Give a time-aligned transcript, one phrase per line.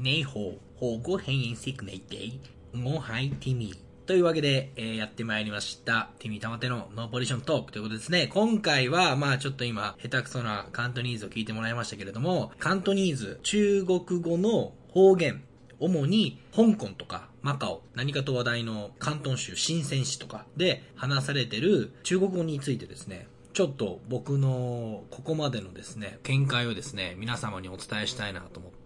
[0.00, 2.40] 你好、好ご変異セクネイテイ、
[2.72, 4.06] ごはいティミー。
[4.06, 6.10] というわけで、えー、やってまいりました。
[6.20, 8.28] ティミー玉手のノーポジショントークということですね。
[8.28, 15.42] 今回は、まあちょっと今、下手くそなカントニーズを聞いてもらいましたけれども、カントニーズ、中国語の方言、
[15.80, 23.26] 主に香港とかマカオ、何かと話題の広東州深セン市とかで話されてる中国語についてですね、
[23.58, 28.77] ちょっと僕のここまでのですね、見解をですね、皆様にお伝えしたいなと思って、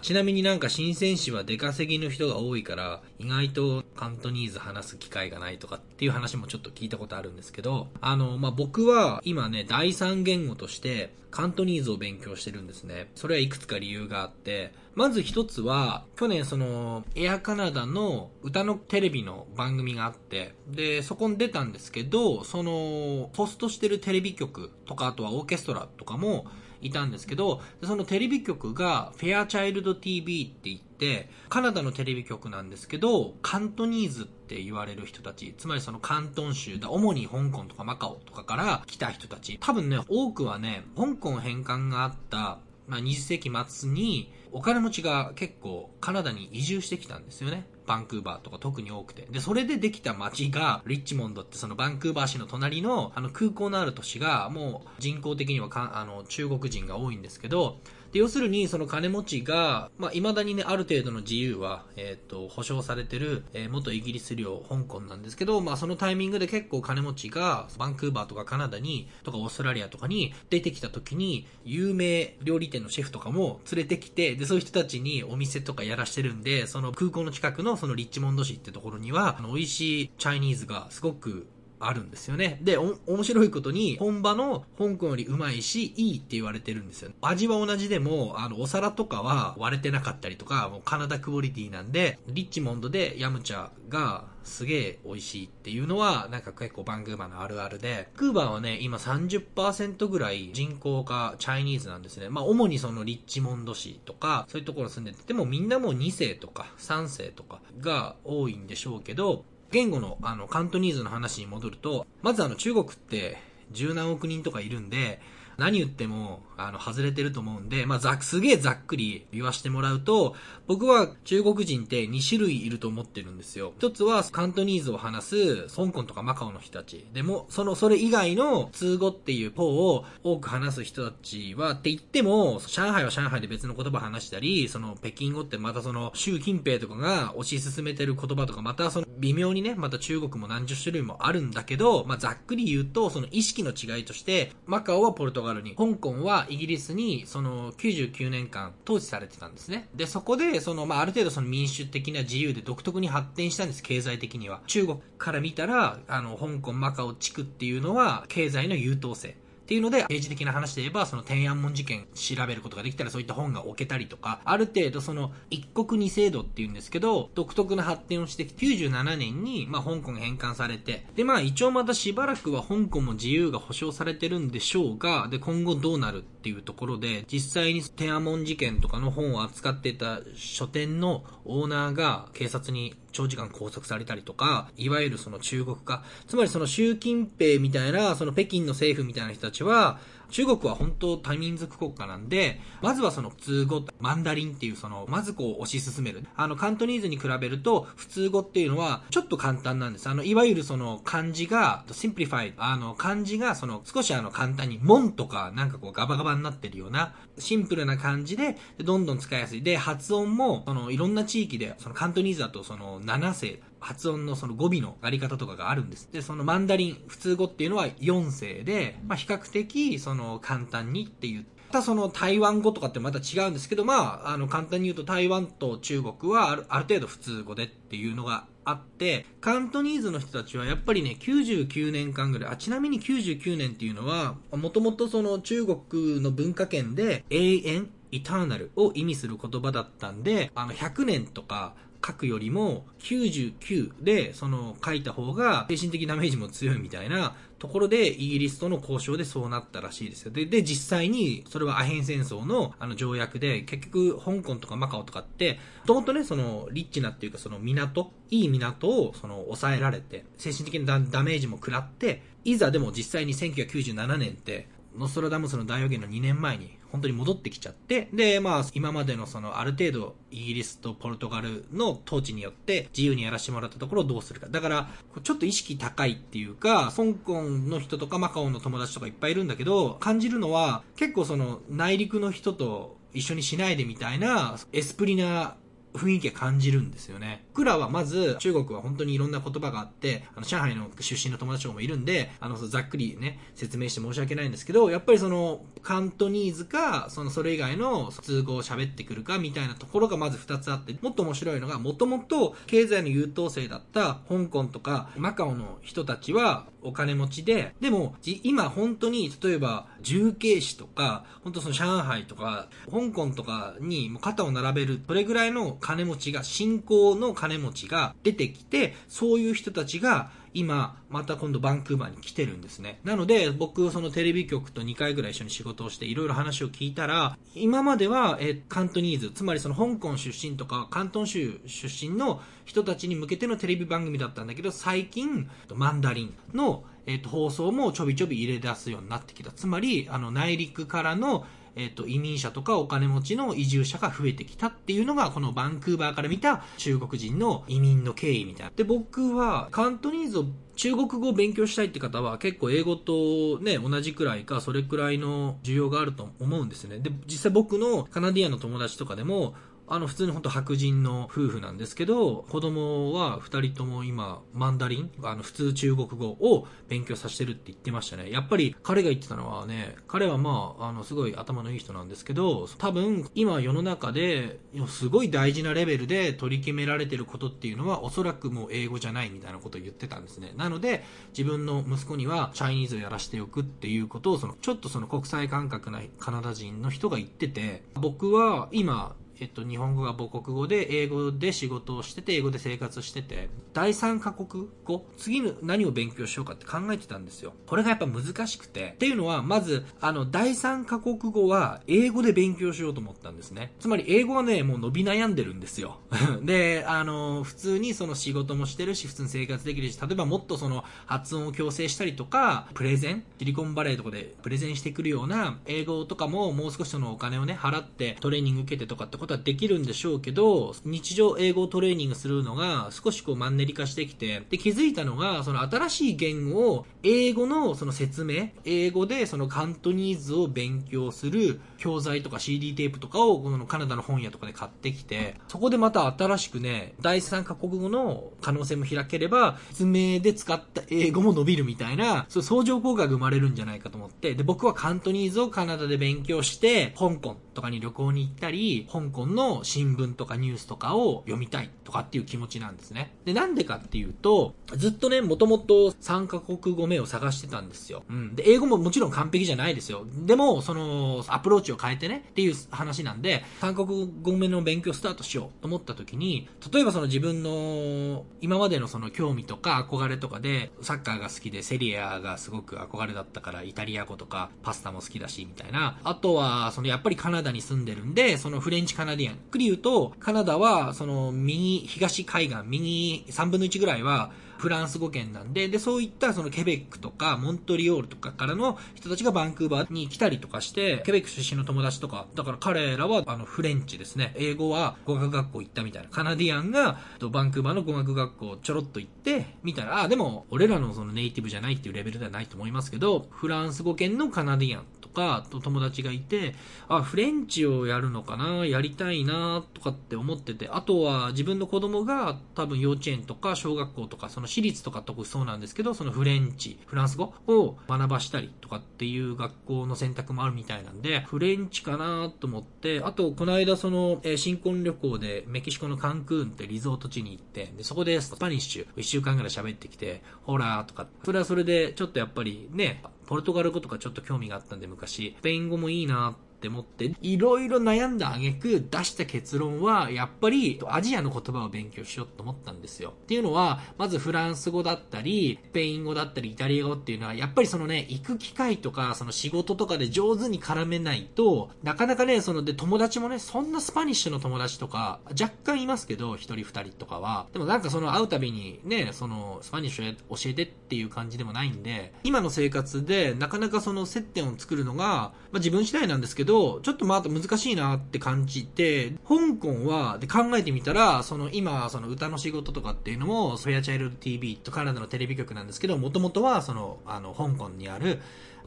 [0.00, 13.10] ちなみになんか新鮮市は出稼ぎの人が多いから、意外とカントニーズ話す機会がないとかっていう話もちょっと聞いたことあるんですけど、あの、まあ、僕は今ね、第三言語としてカントニーズを勉強してるんですね。
[13.14, 26.46] それはいくつか理由があって、まず一つは、去年その、エアカナダの歌のテレビの番組があって、で、そこに出たんですけど、その、ポストしてるテレビ局とか、あとはオーケストラとかも、
[26.80, 42.58] いたんですけど、そのテレビ局がフェアチャイルド TV って言って、カナダのテレビ局なんですけど、カントニーズって言われる人たち、つまりその関東州だ、主に香港とかマカオとかから来た人たち、多分ね、多くはね、香港返還があった、
[42.88, 47.66] まあ、20世紀末に、お金持ちが結構カナダに移住してきたんですよね。
[47.86, 49.26] バンクーバーとか特に多くて。
[49.30, 57.78] で、それでできた街が、リッチモンドってそのバンクーバー市の隣の、あの空港のある都市が、もう人口的にはかあの中国人が多いんですけど、
[58.12, 81.46] で、要するに、その金持ちが、まあ、未だにね、ある程度の自由は、えっ、ー、と、保障されてる、えー、元イギリス領、香港なんですけど、まあ、そのタイミングで結構金持ちが、バンクーバーとかカナダに、とかオーストラリアとかに出てきた時に、有名料理店のシェフとかも連れてきて、で、そういう人たちにお店とかやらしてるんで、その空港の近くのそのリッチモンド市ってところには、あの、美味しいチャイニーズがすごく
[81.80, 82.58] あるんですよね。
[82.62, 87.10] で、面白いことに、本場の香港よりうまいし、いいって言われてるんですよ。
[87.20, 102.28] 味は同じでも、あの、お皿とかは割れてなかったりとか、もうカナダクオリティなんで、リッチモンドでヤムチャがすげえ美味しいっていうのは、なんか結構バンクーバーのあるあるで、クーバーはね、今30%ぐらい人口がチャイニーズなんですね。
[102.28, 113.38] まあ、主にそのリッチモンド市とか、そういうところ住んでて、でもみんなもう2世とか3世とかが多いんでしょうけど、言語のあのカントニーズの話に戻ると、まずあの中国って
[113.70, 115.20] 十何億人とかいるんで、
[115.58, 120.36] 何言っても、あの、外れてると思うんで、まあ、ざすげえざっくり言わしてもらうと、
[120.68, 123.72] 僕は中国人って2種類いると思ってるんですよ。
[123.78, 127.08] 一つは、カントニーズを話す、香港とかマカオの人たち。
[127.12, 149.88] でも、その、それ以外の通語っていう方を多く話す人たちは、って言っても、上海は上海で別の言葉話したり、その、北京語ってまたその、習近平とかが推し進めてる言葉とか、またその、微妙にね、また中国も何十種類もあるんだけど、まあ、ざっくり言うと、その意識の違いとして、マカオはポルトガルに、香港はイギリスに、その99年間統治されてたんですね。
[149.94, 154.60] で、そこで、その、まあ、ある程度その民主的な自由で独特に発展したんです、経済的には。
[154.66, 159.36] 中国から見たら、あの、香港、マカオ地区っていうのは、経済の優等生。
[159.68, 189.98] っていうので、政治的な話で言えば、その天安門事件調べることができたらそういった本が置けたりとか、ある程度その一国二制度っていうんですけど、独特な発展をして97年に、まあ香港が返還されて、でまあ一応またしばらくは香港も自由が保障されてるんでしょうが、で今後どうなるっていうところで、実際に天安門事件とかの本を扱ってた書店のオーナーが警察に長時間拘束されたりとか、いわゆるその中国化、つまりその習近平みたいな、その北京の政府みたいな人たちは、
[190.30, 196.24] 中国は本当多民族国家なんで、まずはその普通語、 Mandarin っていうその、まずこう推し進める。
[196.36, 200.08] あの、 Cantonese に比べると、普通語っていうのはちょっと簡単なんです。
[200.08, 209.62] あの、いわゆるその漢字が、 simplify あの、漢字がその、少しあの簡単に、門とかなんかこうガバガバになってるような、シンプルな感じで、どんどん使いやすい。
[209.62, 216.08] で、発音も、その、いろんな地域で、その Cantonese だとその、7声、発音のその語尾のあり方とかがあるんです。
[216.12, 221.46] で、その Mandarin、普通語っていうのは4声で、まあ、比較的、その、簡単にっていう。
[221.68, 241.74] またその台湾語とかってまた違うんですけど、まあ、あの、簡単に言うと台湾と中国はあるある程度普通語でっていうのがあって、カントニーズの人たちはやっぱりね、99年間ぐらい、あ、ちなみに99年っていうのは、もともとその中国の文化圏で永遠、イターナルを意味する言葉だったんで、あの、100年とか、
[242.04, 250.30] 書くよりも99でその書いた方が精神的ダメージも強いみたいなところでイギリスとの交渉でそうなったらしいですよ。
[250.30, 274.48] で、で実際にそれはアヘン戦争のあの条約で結局香港とかマカオとかって、もともとね、そのリッチなっていうかその港、いい港をその抑えられて、精神的なダメージも食らって、いざでも実際に1997年ってノストラダムスの大予言の2年前に本当に戻ってきちゃって、で、まあ、今までのその、ある程度、イギリスとポルトガルの統治によって自由にやらせてもらったところをどうするか。
[274.48, 274.90] だから、
[275.22, 285.56] ちょっと意識高いっていうか、香港の人とかマカオの友達とかいっぱいいるんだけど、感じるのは、結構その、内陸の人と一緒にしないでみたいな、エスプリな
[285.98, 287.44] 雰囲気が感じるんですよね。
[287.52, 323.00] 僕らはまず、中国は本当にいろんな言葉があって、あの、上海の出身の友達とかもいるんで、あの、ざっくりね、説明して申し訳ないんですけど、やっぱりその、カントニーズか、その、それ以外の通語を喋ってくるか、みたいなところがまず二つあって、もっと面白いのが、もともと経済の優等生だった香港とか、マカオの人たちは、お金持ちで、でも、今本当に、例えば、重慶市とか、本当その上海とか、香港とかにも肩を並べる、それぐらいの金持ちが、信仰の金持ちが出てきて、そういう人たちが、今、また今度バンクーバーに来てるんですね。
[323.04, 339.50] なので、僕、そのテレビ局と2回ぐらい一緒に仕事をして、いろいろ話を聞いたら、今までは、え、カントニーズ、つまりその香港出身とか、関東州出身の人たちに向けてのテレビ番組だったんだけど、最近、マンダリンの、えっ、と、放送もちょびちょび入れ出すようになってきた。
[339.50, 341.46] つまり、あの、内陸からの、
[341.78, 348.72] えっ、と、移民者とかお金持ちの移住者が増えてきたっていうのが、このバンクーバーから見た中国人の移民の経緯みたいな。
[348.74, 350.44] で、僕は、カントニーズを
[350.74, 356.98] 中国語を勉強したいって方は結構英語とね、同じくらいか、それくらいの需要があると思うんですね。
[356.98, 359.54] で、実際僕のカナディアンの友達とかでも、
[359.90, 368.30] あの、普通に本当白人の夫婦なんですけど、子供は二人とも今、マンダリン、あの、普通中国語を勉強させてるって言ってましたね。
[368.30, 380.52] やっぱり彼が言ってたのはね、彼はまあ、あの、すごい頭のいい人なんですけど、多分、今世の中で、すごい大事なレベルで取り決められてることっていうのは、おそらくもう英語じゃないみたいなことを言ってたんですね。
[380.56, 381.04] なので、
[381.36, 397.52] 自分の息子には、チャイニーズをやらせておくっていうことを、その、ちょっとその国際感覚なカナダ人の人が言ってて、僕は今、えっと、日本語が母国語で、英語で仕事をしてて、英語で生活してて、第三カ国語、次の何を勉強しようかって考えてたんですよ。
[397.66, 398.94] これがやっぱ難しくて。
[398.94, 403.72] っていうのは、まず、あの、第三カ国語は、英語で勉強しようと思ったんですね。
[403.78, 406.00] つまり、英語はね、もう伸び悩んでるんですよ。
[406.42, 451.70] で、あの、普通にその仕事もしてるし、普通に生活できるし、例えばもっとその、発音を矯正したりとか、プレゼン、シリコンバレーとかでプレゼンしてくるような、英語とかももう少しそのお金をね、払ってトレーニング受けてとかってことことはできるんでしょうけど、日常英語トレーニングするのが少しこうマンネリ化してきて、で、気づいたのが、その新しい言語を、英語のその説明、英語でそのカントニーズを勉強する教材とか CD テープとかをこのカナダの本屋とかで買ってきて、そこでまた新しくね、第三カ国語の可能性も開ければ、説明で使った英語も伸びるみたいな、そう相乗効果が生まれるんじゃないかと思って、で、僕は Cantonese をカナダで勉強して、香港とかに旅行に行ったり、香港の新聞とかニュースとかを読みたい。
[451.88, 453.14] とかっていう気持ちなんですね。
[453.24, 458.02] で、なんでかっていうと、ずっとね、もともと3カ国語目を探してたんですよ。
[458.10, 458.36] うん。
[458.36, 460.04] で、英語ももちろん完璧じゃないですよ。
[460.26, 475.98] でも、その、アプローチを変えてね、っていう話なんで、3カ国語目の勉強スタートしようと思った時に、例えばその自分の、今までのその興味とか憧れとかで、サッカーが好きでセリエAがすごく憧れだったから、イタリア語とかパスタも好きだし、みたいな。
[476.04, 479.36] あとは、そのやっぱりカナダに住んでるんで、その French Canadian。
[479.50, 494.34] くり言うと、カナダは、その、右、東海岸、右3分の1ぐらいは、フランス語圏なんで、で、そういったそのケベックとか、モントリオールとかからの人たちがバンクーバーに来たりとかして、ケベック出身の友達とか、だから彼らは、あの、フレンチですね。
[494.36, 496.08] 英語は語学学校行ったみたいな。
[496.08, 496.98] カナディアンが、
[497.30, 506.56] バンクーバーの語学学校ちょろっと行って、みたいな、あ、でも、俺らのそのネイティブじゃないっていうレベルではないと思いますけど、フランス語圏のカナディアンとか、と友達がいて、
[506.88, 543.10] あ、 French をやるのかな、やりたいな、とかって思ってて、あとは自分の子供が多分幼稚園とか小学校とか、その私立とか特そうなんですけど、その French、フランス語を学ばしたりとかっていう学校の選択もあるみたいなんで、 French かなと思って、あと、この間その、え、新婚旅行でメキシコのカンクーンってリゾート地に行って、で、そこで Spanish、1週間ぐらい喋ってきて、 Hola とか、それはそれで、ちょっとやっぱりね、ポルトガル語とかちょっと興味があったんで昔、スペイン語もいいなってって思って、いろいろ悩んだ挙句出した結論は、やっぱりアジアの言葉を勉強しようと思ったんですよ。
[543.10, 557.46] っていうのは、まずフランス語だったり、スペイン語だったり、イタリア語っていうのは、やっぱりそのね、行く機会とか、その仕事とかで上手に絡めないと、なかなかね、そので友達もね、そんな Spanish の友達とか、若干いますけど、一人二人とかは。
[557.52, 578.20] でもなんかその会うたびにね、その Spanish 教えてっていう感じでもないんで、今の生活でなかなかその接点を作るのが、まあ自分次第なんですけど、ちょっとまた難しいなって感じて、香港は、で考えてみたら、その今、その歌の仕事とかっていうのも、 Fairchild TV とカナダのテレビ局なんですけど、もともとはその、あの、香港にある、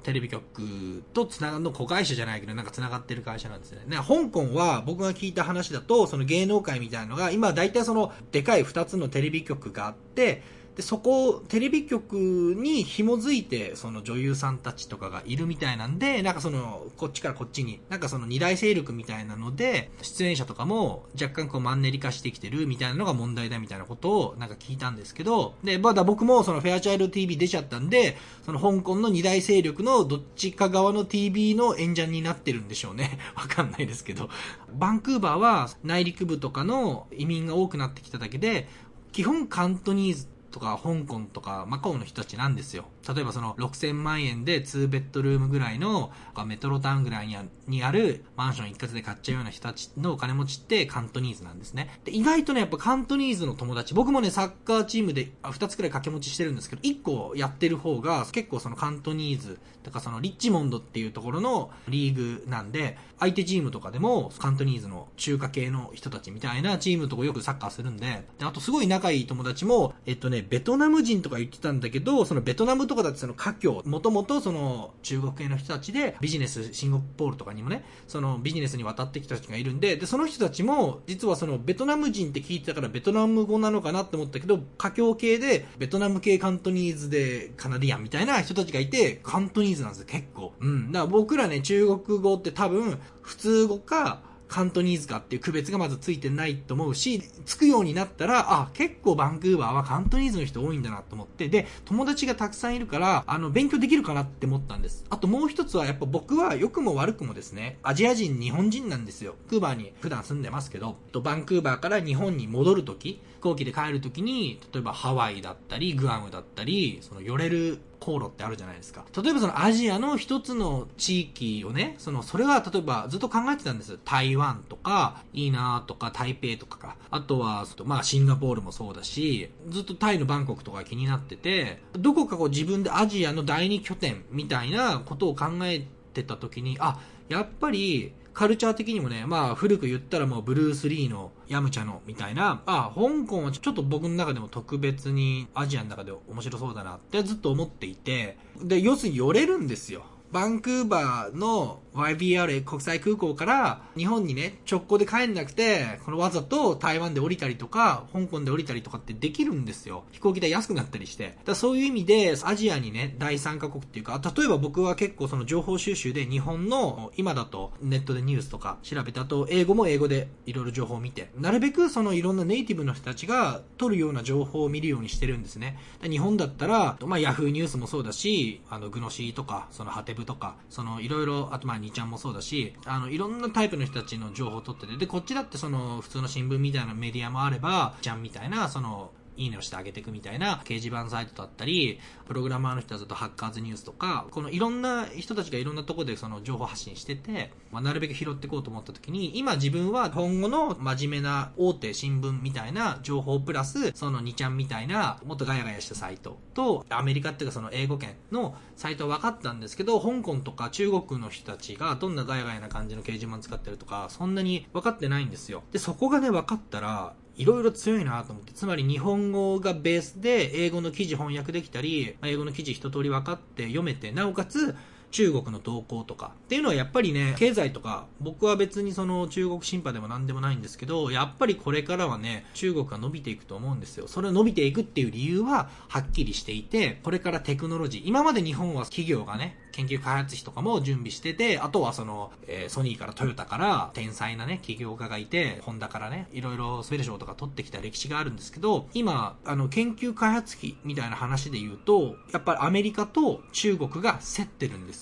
[0.04, 3.84] テレビ局とつながるの子会社じゃないけど、なんかつながってる会社なんですね。
[3.88, 10.44] ね、香港は僕が聞いた話だと、その芸能界みたいなのが、今大体その、でかい2つのテレビ局があって、
[10.76, 33.20] で、そこ、テレビ局に紐づいて、その女優さんたちとかがいるみたいなんで、なんかその、こっちからこっちに、なんかその二大勢力みたいなので、出演者とかも若干こうマンネリ化してきてるみたいなのが問題だみたいなことをなんか聞いたんですけど、で、まだ僕もそのフェアチャイルド TV 出ちゃったんで、その香港の二大勢力のどっちか側の TV の演者になってるんでしょうね。
[33.36, 34.30] わかんないですけど。
[34.74, 38.70] バンクーバーは内陸部とかの移民が多くなってきただけで、
[39.12, 42.86] 基本カントニーズとか香港とかマカオの人たちなんですよ。
[43.08, 46.12] 例えばその6000万円で2ベッドルームぐらいの
[46.46, 47.28] メトロタウンぐらい
[47.68, 52.00] にあるマンション一括で買っちゃうような人たちのお金持ちってカントニーズなんですね。
[52.06, 90.54] で意外とね、やっぱカントニーズの友達、僕もね、サッカーチームで2つくらい掛け持ちしてるんですけど、1個やってる方が結構そのカントニーズとかそのリッチモンドっていうところのリーグなんで、相手チームとかでもカントニーズの中華系の人たちみたいなチームとかよくサッカーするんで、であとすごい仲いい友達も、えっとね、ベトナム人とか言ってたんだけど、そのベトナムとかだってその華僑、もともとその中国系の人たちでビジネス、シンガポールとかにもね、そのビジネスに渡ってきた人たちがいるんで、で、その人たちも、実はそのベトナム人って聞いてたからベトナム語なのかなって思ったけど、華僑系でベトナム系カントニーズでカナディアンみたいな人たちがいて、カントニーズなんですよ、結構。
[90.60, 90.92] うん。
[90.92, 94.22] だから僕らね、中国語って多分、普通語か、
[94.52, 105.06] カントニーズかっていう区別がまずついてないと思うし、つくようになったら、あ、結構バンクーバーはカントニーズの人多いんだなと思って、で、友達がたくさんいるから、あの、勉強できるかなって思ったんです。
[105.10, 109.36] あともう一つは、やっぱ僕は良くも悪くもですね、アジア人、日本人なんですよ。
[109.48, 119.06] クーバーに普段住んでますけど、バンクーバーから日本に戻るとき、飛行機で帰るときに、例えばハワイだったり、グアムだったり、その寄れる航路ってあるじゃないですか。
[119.24, 124.00] 例えばそのアジアの一つの地域をね、その、それは例えばずっと考えてたんです。
[124.04, 126.98] 台湾とか、いいなとか、台北とかか。
[127.12, 150.04] あとは、まあシンガポールもそうだし、ずっとタイのバンコクとか気になってて、どこかこう自分でアジアの第二拠点みたいなことを考えてた時に、あ、やっぱり、カルチャー的にもね、まあ古く言ったらもうブルース・リーのヤムチャのみたいな、あ、香港はちょっと僕の中でも特別にアジアの中で面白そうだなってずっと思っていて、で、要するに寄れるんですよ。
[150.32, 160.04] バンクーバーの YBR 国際空港から日本にね、直行で帰んなくて、このわざと台湾で降りたりとか、香港で降りたりとかってできるんですよ。
[160.12, 161.38] 飛行機代安くなったりして。
[161.46, 175.78] だそういう意味で、アジアにね、第三カ国っていうか、例えば僕は結構その情報収集で日本の、今だとネットでニュースとか調べたと、英語も英語でいろいろ情報を見て、なるべくそのいろんなネイティブの人たちが取るような情報を見るようにしてるんですね。
[176.02, 215.64] 日本だったら、まあヤフーニュースもそうだし、あの、グノシーとか、そのハテブとか、そのいろいろ、あとまあ2ちゃんもそうだし、あの、いろんなタイプの人たちの情報を取ってて、で、こっちだってその、普通の新聞みたいなメディアもあれば、ちゃんみたいな、その、いいねをしてあげていくみたいな掲示板サイトだったり、プログラマーの人たちとハッカーズニュースとか、このいろんな人たちがいろんなとこでその情報発信してて、まあ、なるべく拾っていこうと思った時に、今自分は今後の真面目な大手新聞みたいな情報プラス、その2ちゃんみたいな、もっとガヤガヤしたサイトと、アメリカっていうかその英語圏のサイトは分かったんですけど、香港とか中国の人たちがどんなガヤガヤな感じの掲示板使ってるとか、そんなに分かってないんですよ。
[215.72, 224.76] で、そこがね、分かったら、いろいろ強いなと思って、つまり日本語がベースで英語の記事翻訳できたり、英語の記事一通り分かって読めて、なおかつ
[225.12, 234.08] 中国の動向とかっていうのはやっぱりね、経済とか、僕は別にその中国審判でも何でもないんですけど、やっぱりこれからはね、中国が伸びていくと思うんですよ。
[234.08, 255.01] それを伸びていくっていう理由ははっきりしていて、これからテクノロジー、今まで日本は企業がね、研究開発費とかも準備してて、あとはその、えー、ソニーからトヨタから天才なね、起業家がいて、ホンダからね、いろいろスペル賞とか取ってきた歴史があるんですけど、今、あの、研究開発費みたいな話で言うと、やっぱりアメリカと中国が競ってるんです。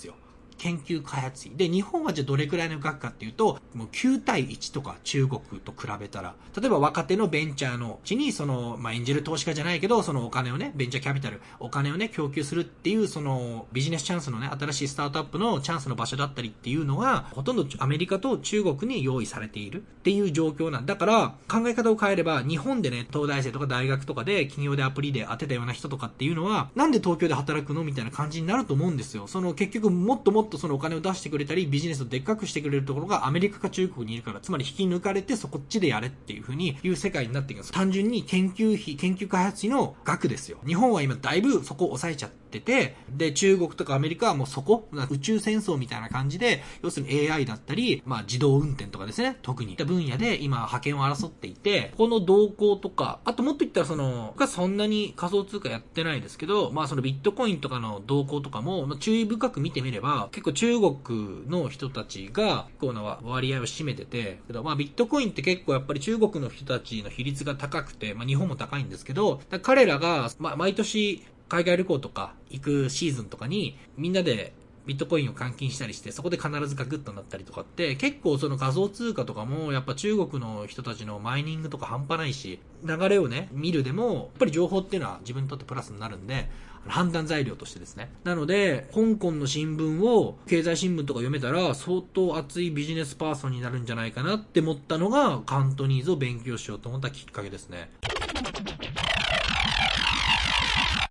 [0.59, 1.57] 研究開発費。
[1.57, 29.27] で、日本はじゃあどれくらいの額かっていうと、もう9対1とか中国と比べたら、例えば若手のベンチャーのうちに、その、まあ、演じる投資家じゃないけど、そのお金をね、ベンチャーキャピタル、お金をね、供給するっていう、その、ビジネスチャンスのね、新しいスタートアップのチャンスの場所だったりっていうのが、ほとんどアメリカと中国に用意されているっていう状況なんだから、考え方を変えれば、日本でね、東大生とか大学とかで企業でアプリで当てたような人とかっていうのは、なんで東京で働くのみたいな感じになると思うんですよ。
[29.27, 37.71] その結局もっともっととそのお金を出してくれたり、ビジネスをでっかくしてくれるところがアメリカか中国にいるから、つまり引き抜かれてそこっちでやれっていう風にいう世界になっていきます。
[37.71, 40.57] 単純に研究費、研究開発費の額ですよ。
[40.65, 49.69] 日本は今だいぶそこを抑えちゃってて、で、中国とかアメリカはもうそこ、宇宙戦争みたいな感じで、要するに AI だったり、まあ自動運転とかですね、特に。
[49.73, 74.53] った分野で今派遣を争っていて、この動向とか、あともっと言ったらその、がそんなに仮想通貨やってないですけど、まあそのビットコインとかの動向とかも、ま、注意深く見てみれば、結構中国の人たちが結構な割合を占めてて、けどまあビットコインって結構やっぱり中国の人たちの比率が高くて、まあ日本も高いんですけど、彼らが、まあ毎年海外旅行とか行くシーズンとかに、みんなで
[74.85, 86.49] ビットコインを換金したりして、そこで必ずガクッとなったりとかって、結構その仮想通貨とかも、やっぱ中国の人たちのマイニングとか半端ないし、流れをね、見るでも、やっぱり情報っていうのは自分にとってプラスになるんで、
[86.87, 88.11] 判断材料としてですね。
[88.23, 97.91] なので、香港の新聞を、経済新聞とか読めたら、相当熱いビジネスパーソンになるんじゃないかなって思ったのが、カントニーズを勉強しようと思ったきっかけですね。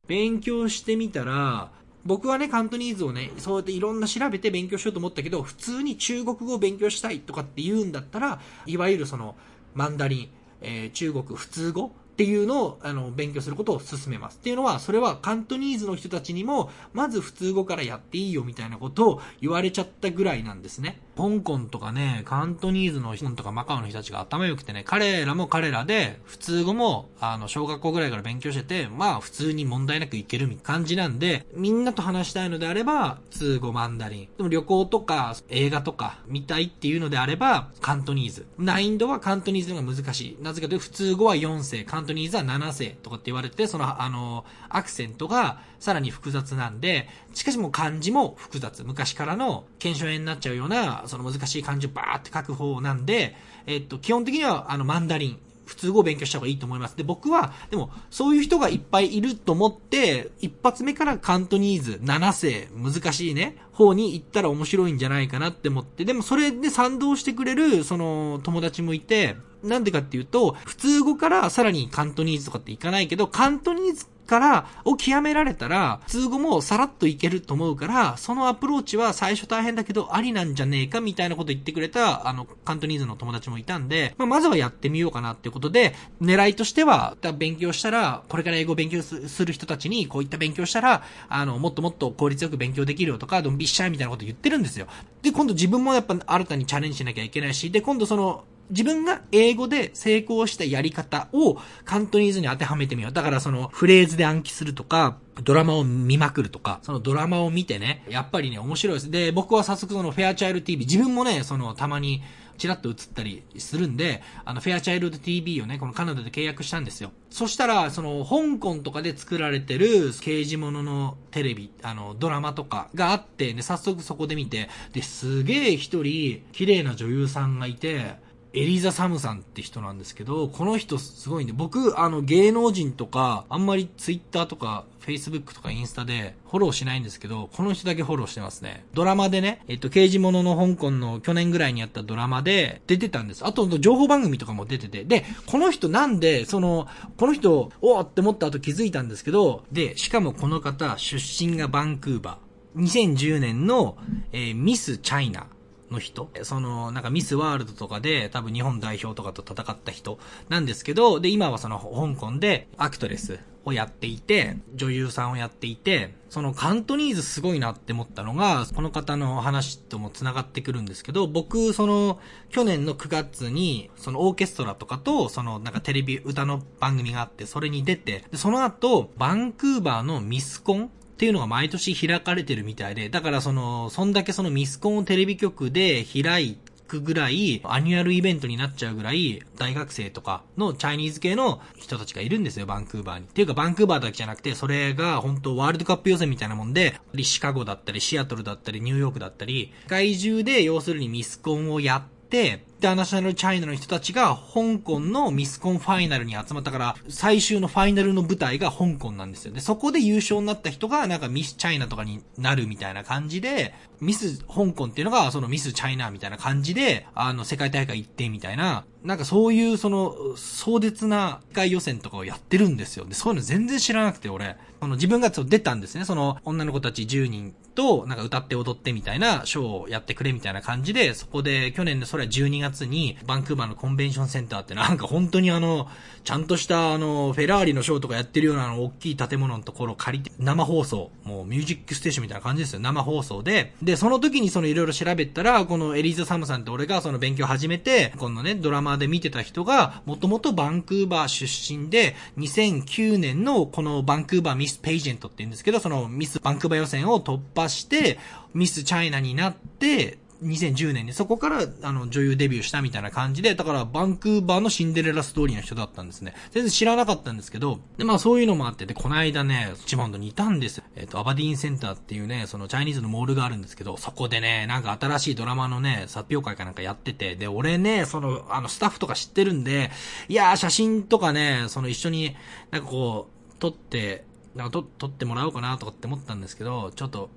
[0.08, 1.70] 勉強してみたら、
[2.04, 9.36] 僕はね、カントニーズをね、そうやっていろんな調べて勉強しようと思ったけど、普通に中国語を勉強したいとかって言うんだったら、いわゆるその、
[9.74, 10.28] マンダリン、
[10.62, 14.38] えー、中国普通語っていうのを、あの、勉強することを勧めます。
[14.38, 21.00] っていうのは、それはカントニーズの人たちにも、まず普通語からやっていいよみたいなことを言われちゃったぐらいなんですね。
[21.18, 34.28] 香港とかね、カントニーズの人とかマカオの人たちが頭良くてね、彼らも彼らで、普通語も、あの、小学校ぐらいから勉強してて、まあ、普通に問題なくいける感じなんで、みんなと話したいのであれば、普通語マンダリン。
[34.36, 38.46] でも旅行とか、映画とか、見たいっていうのであれば、カントニーズ。
[38.56, 40.38] 難易度はカントニーズの方が難しい。
[40.40, 48.84] なぜかというと、普通語は4世、カントニーズは7世とかって言われて、その、あの、アクセントがさらに複雑なんで、しかしもう漢字も複雑。
[48.84, 53.34] 昔からの検証炎になっちゃうような、その難しい漢字をバーって書く方なんで、
[53.66, 56.96] えっと、基本的には、あの、マンダリン、普通語を勉強した方がいいと思います。
[56.96, 94.86] で、僕は、でも、そういう人がいっぱいいると思って、一発目からカントニーズ7世、難しいね、方に行ったら面白いんじゃないかなって思って、でもそれで賛同してくれる、その、友達もいて、なんでかっていうと、普通語からさらにカントニーズとかっていかないけど、カントニーズから、を極められたら、通語もさらっといけると思うから、そのアプローチは最初大変だけど、ありなんじゃねえかみたいなこと言ってくれた、あの、カントニーズの友達もいたんで、まあ、まずはやってみようかなっていうことで、狙いとしては、勉強したら、これから英語を勉強する人たちに、こういった勉強したら、あの、もっともっと効率よく勉強できるよとか、ドンビッシャーみたいなこと言ってるんですよ。
[95.22, 103.12] で、今度自分もやっぱ新たにチャレンジしなきゃいけないし、で、今度その、自分が英語で成功したやり方をカントニーズに当てはめてみよう。
[103.12, 109.10] だからそのフレーズで暗記するとか、ドラマを見まくるとか、そのドラマを見てね、やっぱりね、面白いです。
[109.10, 112.22] で、僕は早速そのフェアチャイル TV、自分もね、そのたまに
[112.58, 117.12] チラッと映ったりするんで、あの、フェアチャイルド TV をね、このカナダで契約したんですよ。
[117.30, 128.16] そしたら、その、香港とかで作られてる刑事物のテレビ、あの、ドラマとかがあって、ね、早速そこで見て、で、すげえ一人、綺麗な女優さんがいて、
[128.54, 138.84] エリザ・サムさんって人なんですけど、この人すごいんで、僕、あの、芸能人とか、あんまりツイッターとか、フェイスブックとかインスタでフォローしないんですけど、この人だけフォローしてますね。
[138.94, 143.46] ドラマでね、えっと、刑事物の香港の去年ぐらいにやったドラマで出てたんです。
[143.46, 145.04] あと、情報番組とかも出てて。
[145.04, 152.82] で、この人なんで、その、この人、おって思った後気づいたんですけど、で、しかもこの方、出身がバンクーバー。
[152.82, 153.96] 2010年の、
[154.32, 155.46] えー、ミス・チャイナ。
[155.90, 172.18] の人、その、なんかミスワールドとかで多分日本代表とかと戦った人なんですけど、で、今はその香港でアクトレスをやっていて、女優さんをやっていて、そのカントニーズすごいなって思ったのが、この方の話とも繋がってくるんですけど、僕、その、
[172.50, 193.24] 去年の9月に、そのオーケストラとかと、その、なんかテレビ歌の番組があって、それに出て、その後、バンクーバーのミスコンっていうのが毎年開かれてるみたいで、だからその、そんだけそのミスコンをテレビ局で開いくぐらい、 annual event になっちゃうぐらい、大学生とかの Chinese 系の人たちがいるんですよ、バンクーバーに。
[193.24, 209.52] っていうか、バンクーバーだけじゃなくて、それが本当ワールドカップ予選みたいなもんで、シカゴだったり、シアトルだったり、ニューヨークだったり、世界中で要するにミスコンをやって、 International China の人たちが香港のミスコンファイナルに集まったから、最終のファイナルの舞台が香港なんですよ。
[209.52, 223.04] で、そこで優勝になった人がなんかミスチャイナとかになるみたいな感じで、ミス香港っていうのがそのミスチャイナみたいな感じで、あの世界大会行ってみたいな、なんかそういうその壮絶な世界予選とかをやってるんですよ。
[223.04, 226.04] で、そういうの全然知らなくて俺、その自分が出たんですね。
[226.04, 235.88] その女の子たち10人となんか歌って踊ってみたいなショーをやってくれみたいな感じで、そこで去年のそれは12月にバンクーバーのコンベンションセンターってなんか本当にあの、
[236.24, 242.80] ちゃんとしたあの、フェラーリのショーとかやってるようなあの、大きい建物のところを借りて、生放送、もうミュージックステーションみたいな感じですよ。
[242.80, 243.74] 生放送で。
[243.82, 258.18] で、その時にそのいろいろ調べたら、このエリーザ・サムさんって俺がその勉強始めて、このね、ドラマで見てた人が、もともとバンクーバー出身で、2009年のこのバンクーバーミス・ペイジェントって言うんですけど、そのミス・バンクーバー予選を突破して、
[258.54, 266.34] ミス・チャイナになって、2010年にそこからあの女優デビューしたみたいな感じで、だからバンクーバーのシンデレラストーリーの人だったんですね。
[266.50, 270.84] 全然知らなかったんですけど、で、まあそういうのもあってで、この間ね、チマンドにいたんですよ。
[270.94, 279.90] えっ、ー、と、アバディーンセンターっていうね、そのチャイニーズのモールがあるんですけど、そこでね、なんか新しいドラマのね、発表会かなんかやってて、で、俺ね、その、あの、スタッフとか知ってるんで、
[280.28, 282.36] いやー、写真とかね、その一緒に、
[282.70, 284.24] なんかこう、撮って、
[284.54, 287.30] なんか撮、撮ってもらおうかなとかって思ったんですけど、ちょっと、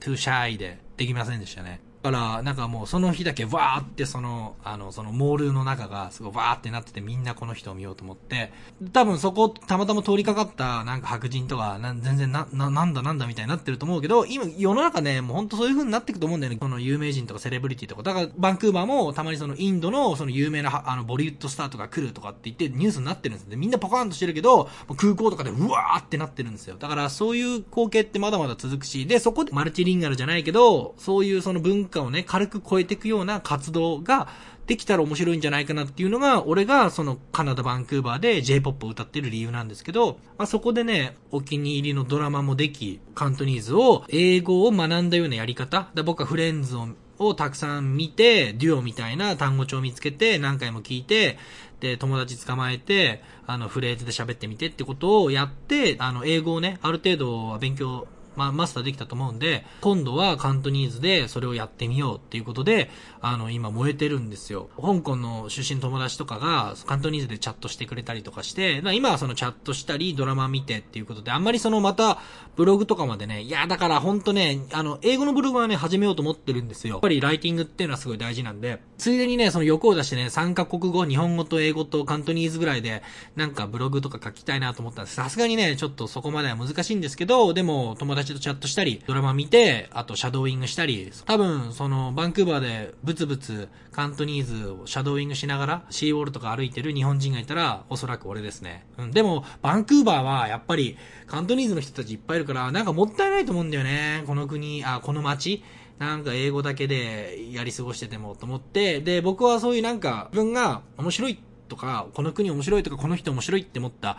[0.00, 1.80] トゥーシャイでできませんでしたね。
[2.02, 8.52] から、なんかもうその日だけわーってその、あの、そのモールの中がすごいわーってなっててみんなこの人を見ようと思って、
[8.92, 16.58] 多分そこたまたま通りかかったなんか白人とか、全然な、な、なんだなんだみたいになってると思うけど、今世の中ね、もうほんとそういう風になっていくと思うんだよね。
[16.58, 18.02] この有名人とかセレブリティとか。
[18.02, 23.56] だからバンクーバーもたまにそのインドのその有名なあのボリウッドスターとか来るとかって言ってニュースになってるんですよ。
[23.56, 26.76] みんなポカーンとしてるけど、空港とかでうわーってなってるんですよ。
[26.78, 34.28] だからそういう光景ってまだまだ続くし、で、そこでマルチリンガルじゃないけど、そういうその文化をね、軽く超えていくような活動が
[34.66, 51.38] できたら面白いんじゃないかなっていうのが、俺がそのカナダ・バンクーバーで J-POP を歌ってる理由なんですけど、まあ、そこでね、お気に入りのドラマもでき、カントニーズを英語を学んだようなやり方、で僕はフレンズををたくさん見て、デュオみたいな単語帳を見つけて、何回も聞いて、
[51.80, 62.90] で、友達捕まえて、あの、フレーズで喋ってみてってことをやって、あの、英語をね、ある程度は勉強まあ、マスターできたと思うんで、今度はカントニーズでそれをやってみようっていうことで、
[63.20, 64.70] あの、今燃えてるんですよ。
[64.80, 72.18] 香港の出身友達とかが、カントニーズでチャットしてくれたりとかして、今はそのチャットしたり、ドラマ見てっていうことで、あんまりそのまた、
[72.56, 76.94] ブログとかまでね、いや、だからほんとね、あの、英語のブログはね、始めようと思ってるんですよ。
[76.94, 83.02] やっぱりライティングっていうのはすごい大事なんで、ついでにね、その欲を出してね、3カ国語、日本語と英語とカントニーズぐらいで、
[83.36, 85.16] なんかブログとか書きたいなと思ったんです。
[85.16, 98.86] さすがにね、ちょっとそこまでは難しいんですけど、でも、友達とチャットしたり、ドラマ見て、あとシャドーイングしたり、多分、その、バンクーバーでブツブツカントニーズをシャドーイングしながら、シーウォールとか歩いてる日本人がいたら、おそらく俺ですね。
[98.98, 104.22] うん、でも、バンクーバーはやっぱり、カントニーズの人たちいっぱいいるから、なんかもったいないと思うんだよね。
[104.26, 105.64] この国、あ、この街。
[105.98, 114.18] なんか英語だけでやり過ごしててもと思って、で、僕はそういうなんか、自分が面白いとか、この国面白いとか、この人面白いって思った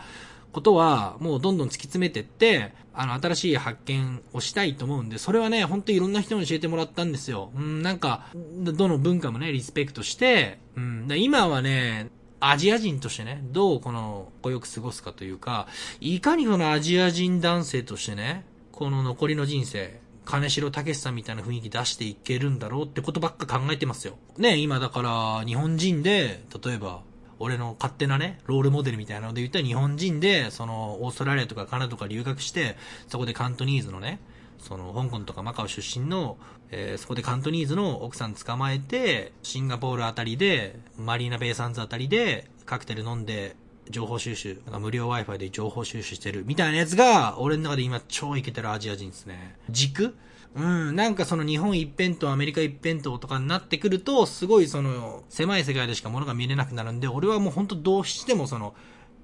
[0.54, 7.50] ことは、もうどんどん突き詰めてって、あの、新しい発見をしたいと思うんで、それはね、ほんといろんな人に教えてもらったんですよ。
[7.56, 15.66] うん、なんか、どの文化もね、リスペクトして、うん、今はね、アジア人としてね、どうこの、こよく過ごすかというか、
[16.00, 24.18] いかにこのアジア人男性としてね、この残りの人生、金城武さんみたいな雰囲気出していけるんだろうってことばっか考えてますよ。
[24.38, 27.02] ね、今だから、日本人で、例えば、
[27.44, 32.76] 俺の勝手なね、ロールモデルみたいなので言ったら日本人で、その、オーストラリアとかカナダとか留学して、
[33.06, 34.18] そこでカントニーズのね、
[34.58, 36.38] その、香港とかマカオ出身の、
[36.70, 43.56] えー、そこでカントニーズの奥さん捕まえて、シンガポールあたりで、マリーナ・ベイ・サンズあたりで、カクテル飲んで、
[43.90, 49.56] 情報収集、なんか無料 Wi-Fi で情報収集してるみたいなやつが、俺の中で今超イケてるアジア人ですね。
[49.68, 50.16] 軸
[50.54, 58.74] うん、なんかその日本一辺倒、アメリカ一辺倒とかになってくると、すごいその、狭い世界でしか物が見れなくなるんで、俺はもう本当どうしてもその、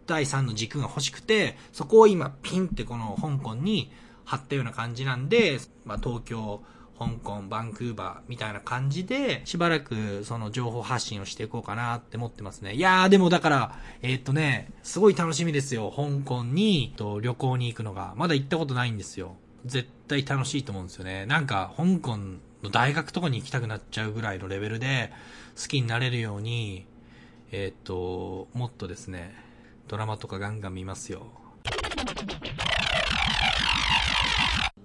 [0.07, 3.93] 第三の軸が欲しくて、そこを今ピンってこの香港に
[4.25, 6.63] 貼ったような感じなんで、まあ東京、
[6.99, 12.75] 香港、バンクーバーみたいな感じで、しばらくその情報発信をしていこうかなって思ってますね。
[12.75, 15.91] いやーでもだから、えー、っとね、すごい楽しみですよ。
[15.95, 18.15] 香港にと旅行に行くのが。
[18.17, 19.37] まだ行ったことないんですよ。
[19.65, 21.27] 絶対楽しいと思うんですよね。
[21.27, 22.17] なんか、香港
[22.63, 25.13] の大学とかに行きたくなっちゃうぐらいのレベルで
[25.61, 26.87] 好きになれるように、
[27.53, 29.35] えー、っと、もっとですね、
[29.89, 31.27] ドラマとかガンガン見ますよ。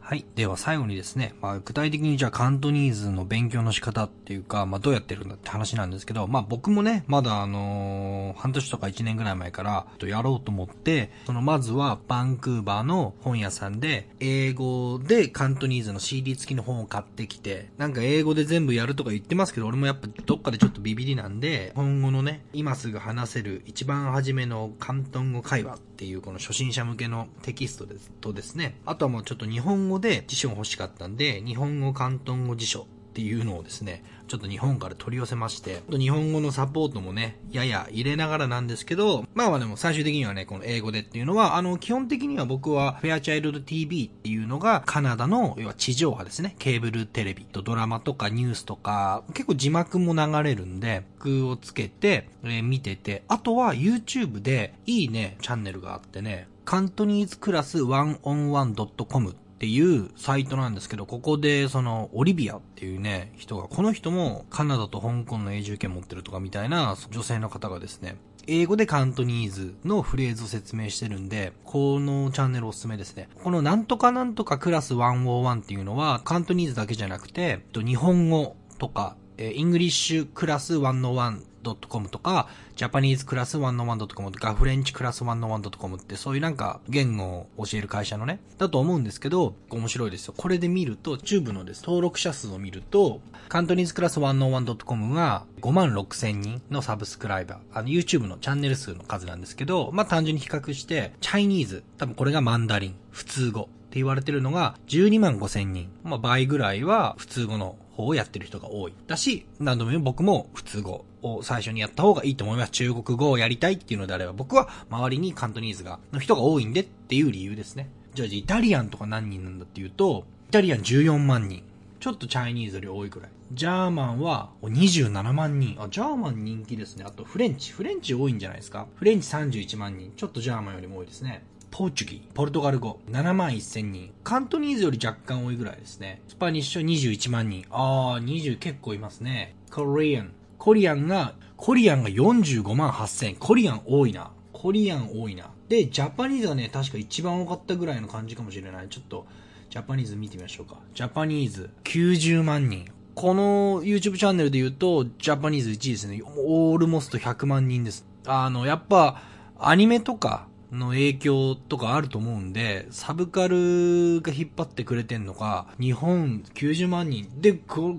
[0.08, 0.24] はい。
[0.36, 73.30] では最後にですね、まあ具体的にじゃあカントニーズの勉強の仕方っていうか、まあどうやってるんだって話なんですけど、まあ僕もね、まだあのー、半年とか1年ぐらい前からやろうと思って、そのまずはバンクーバーの本屋さんで、英語でカントニーズの CD 付きの本を買ってきて、なんか英語で全部やるとか言ってますけど、俺もやっぱどっかでちょっとビビりなんで、今後のね、今すぐ話せる一番初めの関東語会話っていうこの初心者向けのテキストですとですね、あとはもうちょっと日本語語で辞書が欲しかったんで、日本語関東語辞書っていうのをですね、ちょっと日本から取り寄せまして、日本語のサポートもね、やや入れながらなんですけど、まあまあでも最終的にはね、この英語でっていうのは、あの、基本的には僕はフェアチャイルド TV っていうのがカナダの、要は地上波ですね、ケーブルテレビとドラマとかニュースとか、結構字幕も流れるんで、句をつけて、えー、見てて、あとは YouTube でいいね、チャンネルがあってね、カントニーズクラス 1on1.com っていうサイトなんですけど、ここでそのオリビアっていうね、人が、この人もカナダと香港の永住権持ってるとかみたいな女性の方がですね、英語で Cantonese のフレーズを説明してるんで、このチャンネルおすすめですね。
[73.44, 90.34] このなんとかなんとかクラス101っていうのは、 Cantonese だけじゃなくて、日本語とか、 English Class 101 101.com とか、 Japanese Class 101.com とか、 French Class 101.com ってそういうなんか言語を教える会社のね、だと思うんですけど、面白いですよ。
[90.38, 105.90] これで見ると、 YouTube のです、登録者数を見ると、カントニーズクラス 101.com が5万6千人のサブスクライバー、あの YouTube のチャンネル数の数なんですけど、まあ単純に比較して、チャイニーズ、多分これがマンダリン、普通語って言われてるのが12万5千人。
[106.04, 108.94] まあ倍ぐらいは普通語の方をやってる人が多い。
[109.08, 112.72] だし、何度も僕も普通語を最初にやった方がいいと思います。
[112.72, 117.90] 中国語をやりたいっていうのであれば、僕は周りにカントニーズが、の人が多いんでっていう理由ですね。
[118.14, 121.64] じゃあ、イタリアンとか何人なんだっていうと、イタリアン14万人。
[122.00, 123.30] ちょっと Chinese より多いくらい。
[123.52, 125.76] German は27万人。
[125.80, 127.04] あ、 German 人気ですね。
[127.08, 128.88] あと French。French 多いんじゃないですか。
[128.96, 130.12] French 31万人。
[130.16, 131.44] ちょっと German よりも多いですね。
[131.78, 134.14] Portuguese、ポルトガル語、7万1000人。
[134.24, 136.22] Cantonese より若干多いぐらいですね。
[136.30, 137.66] Spanish 21万人。
[137.70, 139.58] あー、20結構いますね。
[139.70, 144.32] Korean。Korean が、コリアンが45万8000。Korean 多いな。
[144.54, 145.52] コリアン多いな。
[145.68, 148.88] で、 Japanese がね、確か一番多かったぐらいの感じかもしれない。
[148.88, 149.28] ちょっと、
[149.70, 150.78] ジャパニーズ見てみましょうか。
[150.94, 152.86] ジャパニーズ、90万人。
[153.16, 156.22] この YouTube チャンネルで言うと、ジャパニーズ1位ですね。
[156.24, 158.06] オールモスト100万人です。
[158.26, 159.22] あの、やっぱ、
[159.60, 160.48] アニメとか、
[160.80, 167.54] の影響とかあると思うんで、サブカルが引っ張ってくれてんのか、日本90万人、で、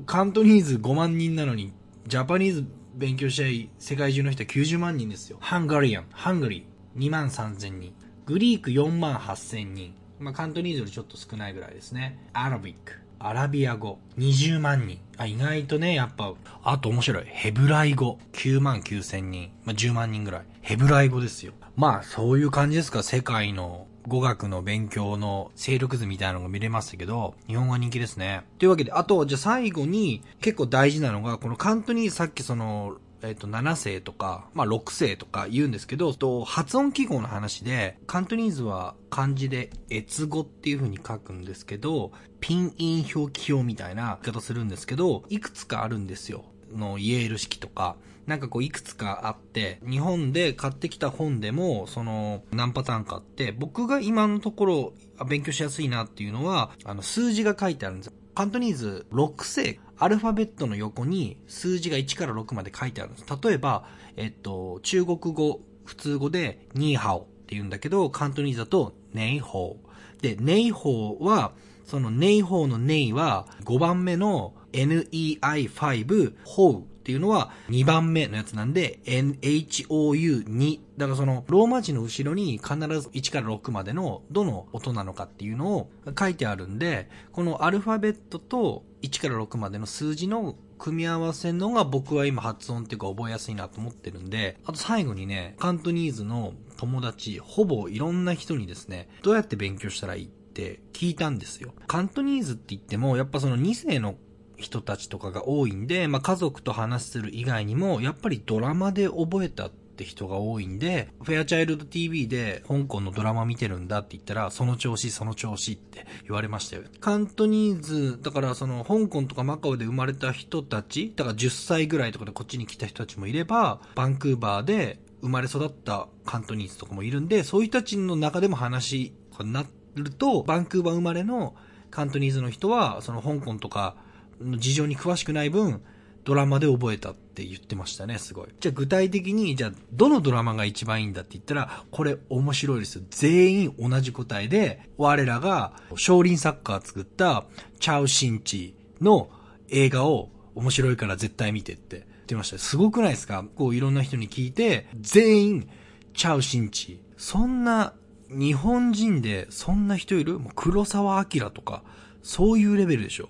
[0.07, 1.73] カントニーズ5万人なのに、
[2.07, 5.39] ジャパニーズ勉強したい世界中の人は90万人ですよ。
[5.41, 7.95] ハンガリアン、ハンガリー2万3000人。
[8.25, 9.95] グリーク4万8000人。
[10.19, 12.19] まあ、カントニーズよりちょっと少ないぐらいですね。
[12.33, 12.95] アラビック。
[13.19, 14.99] アラビア語20万人。
[15.17, 17.25] あ、意外とね、やっぱ、あと面白い。
[17.27, 19.51] ヘブライ語9万9千人。
[19.65, 20.43] まあ、10万人ぐらい。
[20.67, 21.53] ヘブライ語ですよ。
[21.77, 23.05] まあ、そういう感じですか？
[23.05, 28.43] 世界の語学の勉強の勢力図みたいなのが見れましたけど、日本語人気ですね。
[28.59, 46.45] というわけで、あと、じゃあ最後に結構大事なのが、このカントにさっきその、えっ、と、7世とか、まあ、6世とか言うんですけど、と発音記号の話で、カントニーズは漢字で、越語っていう風に書くんですけど、ピンイン表記表みたいな言い方するんですけど、いくつかあるんですよ。
[46.75, 47.95] のイエール式とか、
[48.27, 54.95] なんかこういくつかあって、日本で買ってきた本でも、その何パターンかあって、僕が今のところ
[55.29, 63.25] 勉強しやすいなっていうのは、あの数字が書いてあるんですよカントニーズ6世、アルファベットの横に数字が1から6まで書いてあるんです。
[63.43, 63.87] 例えば、
[64.17, 70.23] えっと、中国語、普通語で、ニーハオって言うんだけど、カントニーズだと、ネイホー。
[70.23, 71.53] で、ネイホーは、
[71.87, 101.73] そのネイホーのネイは5番目の NEI5 ホーっていうのは2番目のやつなんで NHOU2 だからそのローマ字の後ろに必ず1から6までのどの音なのかっていうのを書いてあるんでこのアルファベットと1から6までの数字の組み合わせのが僕は今発音っていうか覚えやすいなと思ってるんで、あと最後にね、カントニーズの友達、ほぼいろんな人にですね、どうやって勉強したらいいって聞いたんですよ。
[101.87, 104.17] カントニーズって言っても、やっぱその2世の
[104.57, 116.83] 人たちとかが多いんで、まあ、家族と話する以外にも、やっぱりドラマで覚えたって人が多いんで、フェアチャイルド TV で香港のドラマ見てるんだって言ったら、その調子、その調子って言われましたよ。
[117.01, 129.65] カントニーズ、だからその香港とかマカオで生まれた人たち、だから10歳ぐらいとかでこっちに来た人たちもいれば、バンクーバーで生まれ育ったカントニーズとかもいるんで、そういう人たちの中でも話にな
[129.95, 131.55] ると、バンクーバー生まれの
[131.91, 133.97] カントニーズの人は、その香港とか
[134.41, 135.83] の事情に詳しくない分、
[136.25, 138.49] ドラマで覚えたって言ってましたね、すごい。
[138.59, 143.05] じゃあ具体的に、じゃあどのドラマが一番いいんだって言ったら、これ面白いですよ。
[143.11, 147.45] 全員同じ答えで、我らが少林サッカー作った
[147.79, 149.31] チャウシンチの
[149.69, 152.59] 映画を面白いから絶対見てって言ってました。
[152.59, 153.45] すごくないですか？
[153.55, 155.69] こういろんな人に聞いて、全員
[156.13, 157.01] チャウシンチ。
[157.17, 157.93] そんな
[158.29, 160.41] 日本人でそんな人いる？
[160.41, 161.85] もう黒沢明とか、
[162.23, 163.29] そういうレベルでしょ。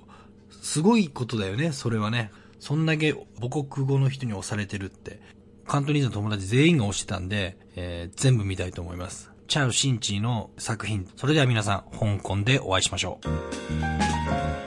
[0.66, 2.33] すごいことだよね、それはね。
[2.59, 5.20] そんだけ母国語の人に押されてるって。
[5.64, 9.31] カントニーズの友達全員が押してたんで、えー、全部見たいと思います。
[9.46, 11.09] チャウ・シンチーの作品。
[11.16, 13.20] それでは皆さん、香港でお会いしましょ
[14.62, 14.65] う。